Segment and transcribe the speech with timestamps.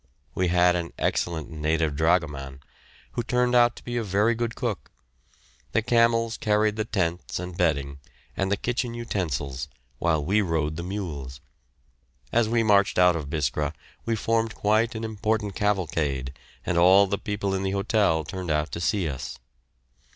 [0.33, 2.61] We had an excellent native dragoman,
[3.11, 4.89] who turned out to be a very good cook.
[5.73, 7.99] The camels carried the tents and bedding,
[8.35, 9.67] and the kitchen utensils,
[9.99, 11.39] while we rode the mules.
[12.31, 16.33] As we marched out of Biskra we formed quite an important cavalcade
[16.65, 19.37] and all the people in the hotel turned out to see us.